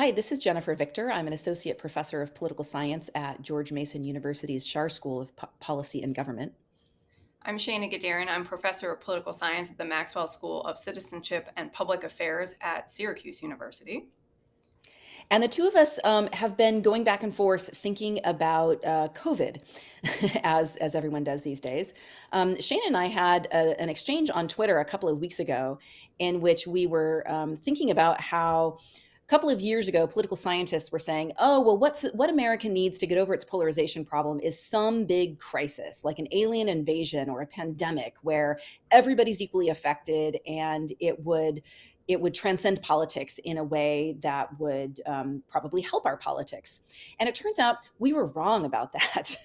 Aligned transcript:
Hi, 0.00 0.10
this 0.12 0.32
is 0.32 0.38
Jennifer 0.38 0.74
Victor. 0.74 1.10
I'm 1.10 1.26
an 1.26 1.34
associate 1.34 1.76
professor 1.76 2.22
of 2.22 2.34
political 2.34 2.64
science 2.64 3.10
at 3.14 3.42
George 3.42 3.70
Mason 3.70 4.02
University's 4.02 4.66
Schar 4.66 4.90
School 4.90 5.20
of 5.20 5.36
Po- 5.36 5.50
Policy 5.60 6.00
and 6.00 6.14
Government. 6.14 6.54
I'm 7.42 7.58
Shana 7.58 7.92
Gadarian. 7.92 8.28
I'm 8.28 8.42
professor 8.42 8.90
of 8.90 9.00
political 9.02 9.34
science 9.34 9.70
at 9.70 9.76
the 9.76 9.84
Maxwell 9.84 10.26
School 10.26 10.62
of 10.62 10.78
Citizenship 10.78 11.50
and 11.54 11.70
Public 11.70 12.02
Affairs 12.02 12.54
at 12.62 12.90
Syracuse 12.90 13.42
University. 13.42 14.06
And 15.30 15.42
the 15.42 15.48
two 15.48 15.66
of 15.66 15.76
us 15.76 16.00
um, 16.02 16.30
have 16.32 16.56
been 16.56 16.80
going 16.80 17.04
back 17.04 17.22
and 17.22 17.34
forth 17.34 17.68
thinking 17.76 18.20
about 18.24 18.82
uh, 18.82 19.08
COVID, 19.08 19.60
as 20.42 20.76
as 20.76 20.94
everyone 20.94 21.24
does 21.24 21.42
these 21.42 21.60
days. 21.60 21.92
Um, 22.32 22.58
Shane 22.58 22.80
and 22.86 22.96
I 22.96 23.08
had 23.08 23.48
a, 23.52 23.78
an 23.78 23.90
exchange 23.90 24.30
on 24.32 24.48
Twitter 24.48 24.78
a 24.78 24.84
couple 24.86 25.10
of 25.10 25.20
weeks 25.20 25.40
ago, 25.40 25.78
in 26.18 26.40
which 26.40 26.66
we 26.66 26.86
were 26.86 27.22
um, 27.30 27.58
thinking 27.58 27.90
about 27.90 28.18
how 28.18 28.78
couple 29.30 29.48
of 29.48 29.60
years 29.60 29.86
ago, 29.86 30.08
political 30.08 30.36
scientists 30.36 30.90
were 30.90 30.98
saying, 30.98 31.32
"Oh, 31.38 31.60
well, 31.60 31.78
what's 31.78 32.02
what 32.14 32.28
America 32.28 32.68
needs 32.68 32.98
to 32.98 33.06
get 33.06 33.16
over 33.16 33.32
its 33.32 33.44
polarization 33.44 34.04
problem 34.04 34.40
is 34.40 34.60
some 34.60 35.06
big 35.06 35.38
crisis, 35.38 36.04
like 36.04 36.18
an 36.18 36.26
alien 36.32 36.68
invasion 36.68 37.30
or 37.30 37.40
a 37.40 37.46
pandemic, 37.46 38.14
where 38.22 38.58
everybody's 38.90 39.40
equally 39.40 39.68
affected, 39.68 40.38
and 40.46 40.92
it 41.00 41.24
would." 41.24 41.62
It 42.08 42.20
would 42.20 42.34
transcend 42.34 42.82
politics 42.82 43.38
in 43.44 43.58
a 43.58 43.62
way 43.62 44.16
that 44.24 44.58
would 44.58 45.00
um, 45.06 45.44
probably 45.48 45.80
help 45.80 46.06
our 46.06 46.16
politics. 46.16 46.80
And 47.20 47.28
it 47.28 47.36
turns 47.36 47.60
out 47.60 47.76
we 48.00 48.12
were 48.12 48.26
wrong 48.26 48.64
about 48.64 48.92
that 48.94 49.36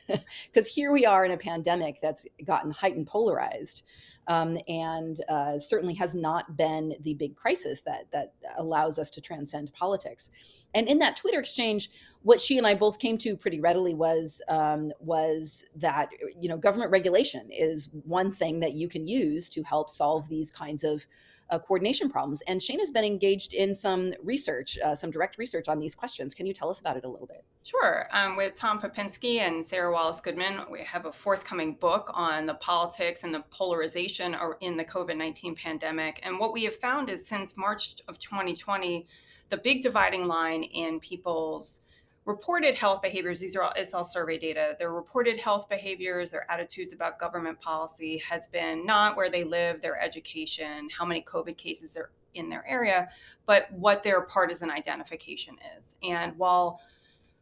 because 0.52 0.68
here 0.68 0.92
we 0.92 1.06
are 1.06 1.26
in 1.26 1.32
a 1.32 1.38
pandemic 1.38 1.98
that's 2.02 2.26
gotten 2.44 2.72
heightened 2.72 3.06
polarized 3.06 3.84
um, 4.28 4.58
and 4.68 5.22
uh, 5.30 5.58
certainly 5.60 5.94
has 5.96 6.16
not 6.16 6.58
been 6.58 6.96
the 7.02 7.14
big 7.14 7.36
crisis 7.36 7.82
that 7.82 8.12
that 8.12 8.34
allows 8.58 9.00
us 9.00 9.10
to 9.12 9.22
transcend 9.22 9.74
politics. 9.74 10.32
And 10.74 10.88
in 10.88 11.00
that 11.00 11.16
Twitter 11.16 11.40
exchange, 11.40 11.90
what 12.24 12.42
she 12.42 12.58
and 12.58 12.66
I 12.66 12.76
both 12.76 13.00
came 13.00 13.18
to 13.20 13.38
pretty 13.38 13.60
readily 13.60 13.94
was 13.94 14.42
um, 14.50 14.92
was 15.00 15.64
that 15.76 16.10
you 16.40 16.50
know 16.50 16.58
government 16.58 16.92
regulation 16.92 17.50
is 17.52 17.90
one 18.04 18.32
thing 18.32 18.60
that 18.62 18.74
you 18.74 18.88
can 18.88 19.08
use 19.08 19.50
to 19.52 19.64
help 19.64 19.90
solve 19.90 20.28
these 20.28 20.52
kinds 20.52 20.84
of 20.84 21.06
uh, 21.50 21.60
coordination 21.60 22.10
problems. 22.10 22.42
And 22.48 22.62
Shane 22.62 22.80
has 22.80 22.92
been 22.92 23.04
engaged 23.04 23.54
in 23.54 23.76
some 23.76 24.14
research, 24.24 24.78
uh, 24.84 24.96
some 24.96 25.12
direct 25.12 25.38
research 25.38 25.68
on 25.68 25.80
these 25.80 25.94
questions. 25.94 26.34
Can 26.34 26.46
you 26.46 26.54
tell 26.54 26.70
us 26.70 26.80
about 26.80 26.98
it 26.98 27.06
a 27.06 27.08
little 27.08 27.28
bit? 27.28 27.44
Sure. 27.64 28.08
Um, 28.12 28.36
with 28.36 28.56
Tom 28.56 28.80
Pepinsky 28.80 29.40
and 29.40 29.64
Sara 29.64 29.92
Wallace 29.92 30.22
Goodman, 30.22 30.62
we 30.72 30.82
have 30.82 31.06
a 31.06 31.12
forthcoming 31.12 31.76
book 31.76 32.10
on 32.14 32.46
the 32.46 32.56
politics 32.56 33.24
and 33.24 33.34
the 33.34 33.44
polarization 33.50 34.36
in 34.62 34.78
the 34.78 34.86
COVID 34.86 35.18
19 35.18 35.56
pandemic. 35.56 36.20
And 36.24 36.40
what 36.40 36.54
we 36.54 36.64
have 36.64 36.76
found 36.76 37.10
is 37.10 37.28
since 37.28 37.58
March 37.58 38.02
of 38.08 38.18
2020, 38.18 39.08
the 39.50 39.58
big 39.58 39.84
dividing 39.84 40.28
line 40.28 40.64
in 40.64 41.00
people's 41.00 41.82
reported 42.26 42.74
health 42.74 43.02
behaviors 43.02 43.40
these 43.40 43.56
are 43.56 43.64
all 43.64 43.74
it's 43.76 43.94
all 43.94 44.04
survey 44.04 44.38
data 44.38 44.76
their 44.80 44.92
reported 44.92 45.38
health 45.38 45.70
behaviors 45.70 46.32
their 46.32 46.50
attitudes 46.52 46.92
about 46.92 47.20
government 47.20 47.60
policy 47.62 48.18
has 48.18 48.48
been 48.48 48.84
not 48.86 49.16
where 49.16 49.30
they 49.30 49.44
live 49.44 49.80
their 49.80 50.02
education 50.02 50.90
how 50.98 51.06
many 51.06 51.22
covid 51.22 51.56
cases 51.56 51.96
are 51.96 52.10
in 52.36 52.50
their 52.50 52.66
area 52.68 53.08
but 53.46 53.72
what 53.72 54.04
their 54.04 54.22
partisan 54.22 54.70
identification 54.70 55.56
is. 55.80 55.96
And 56.04 56.38
while 56.38 56.80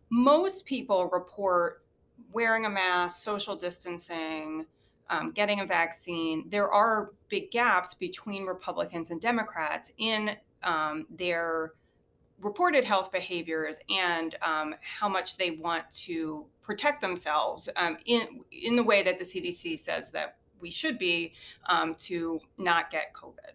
most 0.09 0.65
people 0.65 1.09
report 1.11 1.83
wearing 2.31 2.65
a 2.65 2.69
mask 2.69 3.23
social 3.23 3.55
distancing 3.55 4.65
um, 5.09 5.31
getting 5.31 5.59
a 5.59 5.65
vaccine 5.65 6.45
there 6.49 6.69
are 6.69 7.11
big 7.27 7.51
gaps 7.51 7.93
between 7.93 8.45
republicans 8.45 9.09
and 9.09 9.19
democrats 9.19 9.91
in 9.97 10.35
um, 10.63 11.05
their 11.09 11.73
reported 12.43 12.83
health 12.85 13.11
behaviors 13.11 13.79
and 13.89 14.35
um, 14.41 14.75
how 14.81 15.09
much 15.09 15.37
they 15.37 15.51
want 15.51 15.83
to 15.93 16.45
protect 16.61 17.01
themselves 17.01 17.69
um, 17.75 17.97
in 18.05 18.41
in 18.51 18.75
the 18.75 18.83
way 18.83 19.03
that 19.03 19.17
the 19.17 19.23
CDC 19.23 19.79
says 19.79 20.11
that 20.11 20.37
we 20.59 20.71
should 20.71 20.97
be 20.97 21.33
um, 21.67 21.93
to 21.95 22.39
not 22.57 22.89
get 22.89 23.13
COVID. 23.13 23.53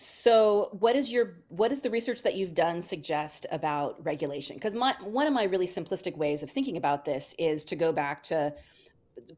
So, 0.00 0.68
what 0.78 0.94
is 0.94 1.12
your 1.12 1.38
what 1.48 1.72
is 1.72 1.80
the 1.82 1.90
research 1.90 2.22
that 2.22 2.36
you've 2.36 2.54
done 2.54 2.82
suggest 2.82 3.46
about 3.50 4.04
regulation? 4.04 4.54
Because 4.54 4.74
my 4.74 4.94
one 5.02 5.26
of 5.26 5.32
my 5.32 5.44
really 5.44 5.66
simplistic 5.66 6.16
ways 6.16 6.42
of 6.42 6.50
thinking 6.50 6.76
about 6.76 7.04
this 7.04 7.34
is 7.38 7.64
to 7.64 7.76
go 7.76 7.92
back 7.92 8.22
to 8.24 8.54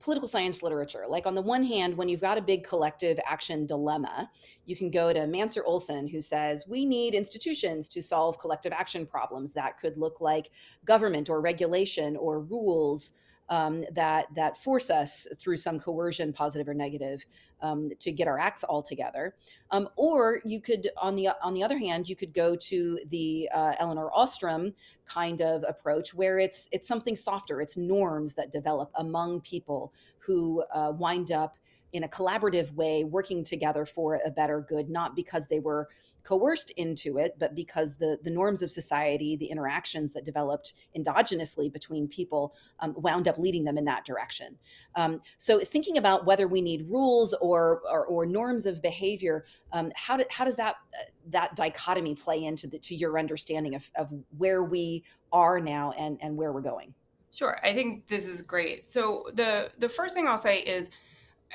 political 0.01 0.29
science 0.29 0.63
literature. 0.63 1.05
Like 1.09 1.27
on 1.27 1.35
the 1.35 1.43
one 1.43 1.65
hand, 1.65 1.97
when 1.97 2.09
you've 2.09 2.21
got 2.21 2.39
a 2.39 2.43
big 2.43 2.65
collective 2.65 3.19
action 3.27 3.67
dilemma, 3.67 4.31
you 4.67 4.77
can 4.77 4.91
go 4.91 5.13
to 5.13 5.21
Mancur 5.21 5.63
Olson, 5.67 6.07
who 6.07 6.21
says 6.21 6.65
we 6.69 6.85
need 6.85 7.15
institutions 7.15 7.89
to 7.91 8.03
solve 8.03 8.39
collective 8.39 8.73
action 8.73 9.07
problems 9.07 9.53
that 9.53 9.79
could 9.79 9.97
look 9.97 10.21
like 10.21 10.51
government 10.85 11.29
or 11.29 11.41
regulation 11.41 12.17
or 12.17 12.41
rules 12.41 13.13
um, 13.51 13.85
that 13.93 14.27
that 14.35 14.57
force 14.57 14.89
us 14.91 15.27
through 15.39 15.57
some 15.59 15.79
coercion, 15.79 16.33
positive 16.33 16.69
or 16.69 16.75
negative, 16.75 17.27
um, 17.61 17.91
to 17.99 18.13
get 18.13 18.29
our 18.29 18.39
acts 18.39 18.65
all 18.65 18.83
together. 18.83 19.35
Um, 19.73 19.89
or 19.97 20.41
you 20.45 20.61
could, 20.61 20.89
on 20.97 21.17
the 21.17 21.29
on 21.43 21.53
the 21.53 21.63
other 21.63 21.79
hand, 21.79 22.09
you 22.09 22.17
could 22.17 22.33
go 22.33 22.57
to 22.57 22.99
the 23.11 23.49
uh, 23.53 23.75
Elinor 23.79 24.11
Ostrom 24.13 24.73
kind 25.07 25.43
of 25.43 25.65
approach, 25.69 26.15
where 26.15 26.39
it's 26.39 26.69
it's 26.73 26.87
something 26.87 27.17
softer. 27.17 27.61
It's 27.61 27.77
norms 27.77 28.35
that 28.35 28.51
develop 28.53 28.91
among 28.95 29.41
people 29.41 29.93
who 30.19 30.63
uh, 30.73 30.93
wind 30.97 31.33
up 31.33 31.57
in 31.93 32.05
a 32.05 32.09
collaborative 32.09 32.73
way 32.75 33.05
working 33.05 33.45
together 33.45 33.85
for 33.85 34.21
a 34.25 34.31
better 34.31 34.65
good 34.69 34.89
not 34.89 35.17
because 35.17 35.49
they 35.49 35.61
were 35.61 35.89
coerced 36.23 36.71
into 36.73 37.19
it 37.19 37.37
but 37.39 37.55
because 37.55 37.97
the 37.97 38.19
the 38.23 38.31
norms 38.31 38.63
of 38.63 38.71
society 38.71 39.37
the 39.37 39.47
interactions 39.47 40.13
that 40.13 40.25
developed 40.25 40.75
endogenously 40.97 41.73
between 41.73 42.07
people 42.07 42.55
um, 42.81 42.95
wound 42.97 43.27
up 43.27 43.39
leading 43.39 43.65
them 43.65 43.79
in 43.79 43.85
that 43.85 44.05
direction. 44.05 44.57
Um, 44.95 45.21
so 45.39 45.59
thinking 45.61 45.97
about 45.97 46.27
whether 46.27 46.47
we 46.47 46.61
need 46.61 46.87
rules 46.89 47.35
or 47.41 47.83
or, 47.91 48.07
or 48.07 48.27
norms 48.27 48.67
of 48.67 48.83
behavior 48.83 49.45
um, 49.73 49.93
how, 49.95 50.17
do, 50.17 50.25
how 50.31 50.45
does 50.45 50.57
that 50.57 50.77
uh, 50.99 51.05
that 51.29 51.55
dichotomy 51.57 52.15
play 52.15 52.45
into 52.45 52.67
the, 52.67 52.79
to 52.79 52.95
your 52.95 53.19
understanding 53.19 53.75
of, 53.75 53.91
of 53.97 54.09
where 54.37 54.65
we 54.65 55.05
are 55.33 55.61
now 55.61 55.93
and 55.93 56.19
and 56.21 56.37
where 56.37 56.53
we're 56.53 56.61
going? 56.61 56.95
Sure, 57.33 57.59
I 57.63 57.73
think 57.73 58.07
this 58.07 58.27
is 58.27 58.43
great. 58.43 58.91
So 58.91 59.25
the 59.35 59.71
the 59.79 59.89
first 59.89 60.15
thing 60.15 60.27
I'll 60.27 60.39
say 60.39 60.61
is 60.61 60.91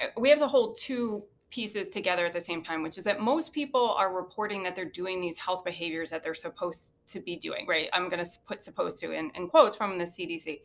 Uh, 0.01 0.07
we 0.17 0.29
have 0.29 0.39
to 0.39 0.47
hold 0.47 0.77
two 0.77 1.23
pieces 1.49 1.89
together 1.89 2.25
at 2.25 2.33
the 2.33 2.41
same 2.41 2.63
time, 2.63 2.83
which 2.83 2.97
is 2.97 3.05
that 3.05 3.21
most 3.21 3.53
people 3.53 3.95
are 3.97 4.13
reporting 4.13 4.63
that 4.63 4.75
they're 4.75 4.85
doing 4.85 5.21
these 5.21 5.37
health 5.37 5.63
behaviors 5.63 6.09
that 6.09 6.23
they're 6.23 6.33
supposed 6.33 6.93
to 7.07 7.19
be 7.19 7.35
doing, 7.37 7.65
right? 7.67 7.87
I'm 7.93 8.09
going 8.09 8.23
to 8.23 8.29
put 8.45 8.61
supposed 8.61 8.99
to 9.01 9.11
in, 9.11 9.31
in 9.35 9.47
quotes 9.47 9.75
from 9.75 9.97
the 9.97 10.05
CDC. 10.05 10.61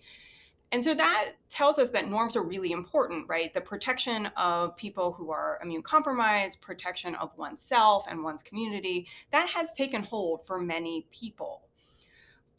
And 0.72 0.82
so 0.82 0.94
that 0.94 1.32
tells 1.48 1.78
us 1.78 1.90
that 1.90 2.08
norms 2.08 2.36
are 2.36 2.42
really 2.42 2.70
important, 2.70 3.28
right? 3.28 3.52
The 3.52 3.60
protection 3.60 4.26
of 4.36 4.76
people 4.76 5.12
who 5.12 5.30
are 5.32 5.58
immune 5.62 5.82
compromised, 5.82 6.60
protection 6.60 7.16
of 7.16 7.36
oneself 7.36 8.06
and 8.08 8.22
one's 8.22 8.42
community, 8.42 9.08
that 9.30 9.48
has 9.50 9.72
taken 9.72 10.02
hold 10.02 10.46
for 10.46 10.60
many 10.60 11.06
people. 11.10 11.62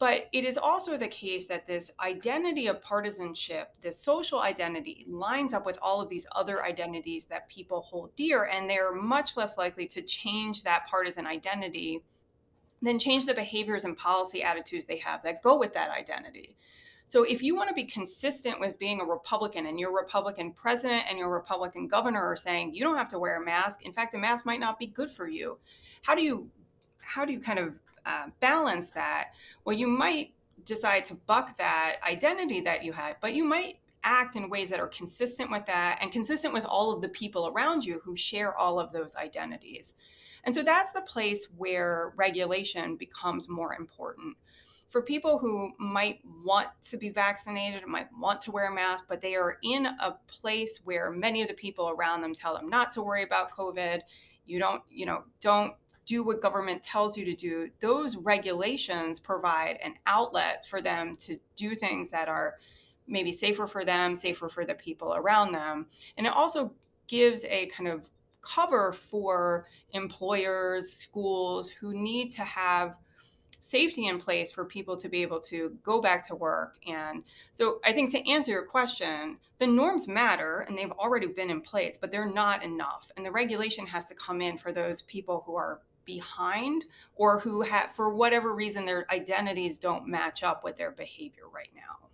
But 0.02 0.28
it 0.32 0.44
is 0.44 0.58
also 0.58 0.96
the 0.96 1.06
case 1.06 1.46
that 1.46 1.64
this 1.64 1.92
identity 2.00 2.66
of 2.66 2.82
partisanship, 2.82 3.68
this 3.80 4.00
social 4.00 4.40
identity, 4.40 5.04
lines 5.06 5.54
up 5.54 5.64
with 5.64 5.78
all 5.80 6.00
of 6.00 6.08
these 6.08 6.26
other 6.34 6.64
identities 6.64 7.26
that 7.26 7.48
people 7.48 7.82
hold 7.82 8.16
dear, 8.16 8.46
and 8.46 8.68
they're 8.68 8.92
much 8.92 9.36
less 9.36 9.56
likely 9.56 9.86
to 9.86 10.02
change 10.02 10.64
that 10.64 10.88
partisan 10.90 11.24
identity 11.24 12.02
than 12.82 12.98
change 12.98 13.26
the 13.26 13.34
behaviors 13.34 13.84
and 13.84 13.96
policy 13.96 14.42
attitudes 14.42 14.86
they 14.86 14.96
have 14.96 15.22
that 15.22 15.40
go 15.40 15.56
with 15.56 15.72
that 15.74 15.92
identity. 15.96 16.56
So 17.06 17.22
if 17.22 17.40
you 17.40 17.54
want 17.54 17.68
to 17.68 17.74
be 17.76 17.84
consistent 17.84 18.58
with 18.58 18.80
being 18.80 19.00
a 19.00 19.04
Republican 19.04 19.66
and 19.66 19.78
your 19.78 19.94
Republican 19.94 20.50
president 20.52 21.04
and 21.08 21.16
your 21.16 21.30
Republican 21.30 21.86
governor 21.86 22.22
are 22.22 22.34
saying 22.34 22.74
you 22.74 22.82
don't 22.82 22.96
have 22.96 23.06
to 23.10 23.20
wear 23.20 23.40
a 23.40 23.44
mask, 23.44 23.86
in 23.86 23.92
fact, 23.92 24.10
the 24.10 24.18
mask 24.18 24.44
might 24.46 24.58
not 24.58 24.80
be 24.80 24.86
good 24.86 25.10
for 25.10 25.28
you. 25.28 25.58
How 26.04 26.16
do 26.16 26.22
you 26.22 26.50
how 26.98 27.24
do 27.24 27.32
you 27.32 27.38
kind 27.38 27.60
of 27.60 27.78
uh, 28.06 28.26
balance 28.40 28.90
that, 28.90 29.32
well, 29.64 29.76
you 29.76 29.88
might 29.88 30.34
decide 30.64 31.04
to 31.04 31.14
buck 31.26 31.56
that 31.56 31.96
identity 32.06 32.60
that 32.60 32.84
you 32.84 32.92
had, 32.92 33.16
but 33.20 33.34
you 33.34 33.44
might 33.44 33.78
act 34.04 34.36
in 34.36 34.50
ways 34.50 34.70
that 34.70 34.80
are 34.80 34.88
consistent 34.88 35.50
with 35.50 35.64
that 35.66 35.98
and 36.00 36.10
consistent 36.10 36.52
with 36.52 36.64
all 36.66 36.92
of 36.92 37.02
the 37.02 37.08
people 37.08 37.48
around 37.48 37.84
you 37.84 38.00
who 38.04 38.16
share 38.16 38.56
all 38.56 38.80
of 38.80 38.92
those 38.92 39.16
identities. 39.16 39.94
And 40.44 40.54
so 40.54 40.62
that's 40.62 40.92
the 40.92 41.02
place 41.02 41.48
where 41.56 42.12
regulation 42.16 42.96
becomes 42.96 43.48
more 43.48 43.74
important. 43.74 44.36
For 44.88 45.00
people 45.00 45.38
who 45.38 45.72
might 45.78 46.18
want 46.44 46.68
to 46.82 46.98
be 46.98 47.08
vaccinated, 47.08 47.86
might 47.86 48.08
want 48.18 48.40
to 48.42 48.50
wear 48.50 48.70
a 48.70 48.74
mask, 48.74 49.04
but 49.08 49.20
they 49.20 49.36
are 49.36 49.56
in 49.62 49.86
a 49.86 50.16
place 50.26 50.82
where 50.84 51.10
many 51.10 51.40
of 51.40 51.48
the 51.48 51.54
people 51.54 51.88
around 51.88 52.20
them 52.20 52.34
tell 52.34 52.54
them 52.54 52.68
not 52.68 52.90
to 52.92 53.02
worry 53.02 53.22
about 53.22 53.52
COVID. 53.52 54.00
You 54.44 54.58
don't, 54.58 54.82
you 54.90 55.06
know, 55.06 55.22
don't 55.40 55.74
do 56.06 56.24
what 56.24 56.40
government 56.40 56.82
tells 56.82 57.16
you 57.16 57.24
to 57.24 57.34
do, 57.34 57.70
those 57.80 58.16
regulations 58.16 59.20
provide 59.20 59.78
an 59.82 59.94
outlet 60.06 60.66
for 60.66 60.80
them 60.80 61.16
to 61.16 61.38
do 61.56 61.74
things 61.74 62.10
that 62.10 62.28
are 62.28 62.56
maybe 63.06 63.32
safer 63.32 63.66
for 63.66 63.84
them, 63.84 64.14
safer 64.14 64.48
for 64.48 64.64
the 64.64 64.74
people 64.74 65.14
around 65.14 65.52
them. 65.52 65.86
And 66.16 66.26
it 66.26 66.32
also 66.32 66.72
gives 67.06 67.44
a 67.44 67.66
kind 67.66 67.88
of 67.88 68.08
cover 68.40 68.92
for 68.92 69.66
employers, 69.92 70.90
schools 70.92 71.70
who 71.70 71.94
need 71.94 72.32
to 72.32 72.42
have 72.42 72.98
safety 73.60 74.06
in 74.06 74.18
place 74.18 74.50
for 74.50 74.64
people 74.64 74.96
to 74.96 75.08
be 75.08 75.22
able 75.22 75.38
to 75.38 75.78
go 75.84 76.00
back 76.00 76.26
to 76.26 76.34
work. 76.34 76.76
And 76.86 77.22
so 77.52 77.78
I 77.84 77.92
think 77.92 78.10
to 78.10 78.28
answer 78.28 78.50
your 78.50 78.66
question, 78.66 79.38
the 79.58 79.68
norms 79.68 80.08
matter 80.08 80.66
and 80.66 80.76
they've 80.76 80.90
already 80.90 81.28
been 81.28 81.48
in 81.48 81.60
place, 81.60 81.96
but 81.96 82.10
they're 82.10 82.28
not 82.28 82.64
enough. 82.64 83.12
And 83.16 83.24
the 83.24 83.30
regulation 83.30 83.86
has 83.86 84.06
to 84.06 84.16
come 84.16 84.40
in 84.42 84.58
for 84.58 84.72
those 84.72 85.02
people 85.02 85.44
who 85.46 85.54
are 85.54 85.80
behind 86.04 86.84
or 87.14 87.38
who 87.38 87.62
have 87.62 87.92
for 87.92 88.14
whatever 88.14 88.54
reason 88.54 88.84
their 88.84 89.06
identities 89.10 89.78
don't 89.78 90.06
match 90.06 90.42
up 90.42 90.64
with 90.64 90.76
their 90.76 90.90
behavior 90.90 91.48
right 91.52 91.70
now. 91.74 92.08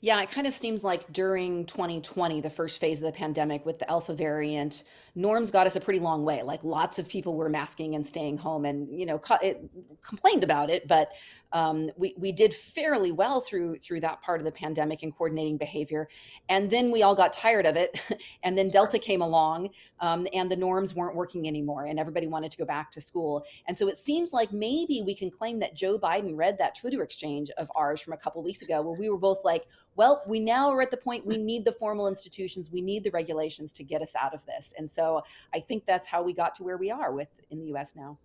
Yeah, 0.00 0.22
it 0.22 0.30
kind 0.30 0.46
of 0.46 0.54
seems 0.54 0.84
like 0.84 1.12
during 1.12 1.66
2020, 1.66 2.40
the 2.40 2.48
first 2.48 2.78
phase 2.78 2.98
of 2.98 3.04
the 3.04 3.12
pandemic 3.12 3.66
with 3.66 3.80
the 3.80 3.90
Alpha 3.90 4.14
variant, 4.14 4.84
norms 5.16 5.50
got 5.50 5.66
us 5.66 5.74
a 5.74 5.80
pretty 5.80 5.98
long 5.98 6.24
way. 6.24 6.42
Like 6.42 6.62
lots 6.62 7.00
of 7.00 7.08
people 7.08 7.34
were 7.34 7.48
masking 7.48 7.96
and 7.96 8.06
staying 8.06 8.38
home 8.38 8.64
and, 8.64 8.88
you 8.96 9.04
know, 9.04 9.18
co- 9.18 9.38
it, 9.42 9.68
complained 10.06 10.44
about 10.44 10.70
it, 10.70 10.86
but 10.86 11.10
um, 11.52 11.90
we, 11.96 12.14
we 12.16 12.30
did 12.30 12.54
fairly 12.54 13.10
well 13.10 13.40
through 13.40 13.78
through 13.78 14.00
that 14.00 14.22
part 14.22 14.40
of 14.40 14.44
the 14.44 14.52
pandemic 14.52 15.02
and 15.02 15.16
coordinating 15.16 15.56
behavior. 15.56 16.08
And 16.48 16.70
then 16.70 16.92
we 16.92 17.02
all 17.02 17.16
got 17.16 17.32
tired 17.32 17.66
of 17.66 17.76
it. 17.76 17.98
and 18.44 18.56
then 18.56 18.68
Delta 18.68 18.98
came 18.98 19.22
along 19.22 19.70
um, 19.98 20.28
and 20.32 20.48
the 20.48 20.56
norms 20.56 20.94
weren't 20.94 21.16
working 21.16 21.48
anymore 21.48 21.86
and 21.86 21.98
everybody 21.98 22.28
wanted 22.28 22.52
to 22.52 22.58
go 22.58 22.64
back 22.64 22.92
to 22.92 23.00
school. 23.00 23.44
And 23.66 23.76
so 23.76 23.88
it 23.88 23.96
seems 23.96 24.32
like 24.32 24.52
maybe 24.52 25.02
we 25.04 25.14
can 25.14 25.30
claim 25.30 25.58
that 25.58 25.74
Joe 25.74 25.98
Biden 25.98 26.36
read 26.36 26.56
that 26.58 26.76
Twitter 26.76 27.02
exchange 27.02 27.50
of 27.58 27.68
ours 27.74 28.00
from 28.00 28.12
a 28.12 28.18
couple 28.18 28.40
weeks 28.44 28.62
ago 28.62 28.82
where 28.82 28.96
we 28.96 29.10
were 29.10 29.18
both 29.18 29.44
like, 29.44 29.64
well, 29.98 30.22
we 30.28 30.38
now 30.38 30.70
are 30.70 30.80
at 30.80 30.92
the 30.92 30.96
point 30.96 31.26
we 31.26 31.36
need 31.36 31.64
the 31.64 31.72
formal 31.72 32.06
institutions, 32.06 32.70
we 32.70 32.80
need 32.80 33.02
the 33.02 33.10
regulations 33.10 33.72
to 33.72 33.82
get 33.82 34.00
us 34.00 34.14
out 34.14 34.32
of 34.32 34.46
this. 34.46 34.72
And 34.78 34.88
so 34.88 35.24
I 35.52 35.58
think 35.58 35.86
that's 35.86 36.06
how 36.06 36.22
we 36.22 36.32
got 36.32 36.54
to 36.54 36.62
where 36.62 36.76
we 36.76 36.88
are 36.88 37.12
with 37.12 37.34
in 37.50 37.58
the 37.58 37.74
US 37.74 37.96
now. 37.96 38.16